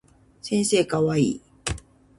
[0.41, 1.41] 先生かわいい